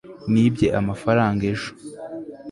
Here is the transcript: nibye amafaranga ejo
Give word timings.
nibye 0.31 0.67
amafaranga 0.79 1.41
ejo 1.53 1.69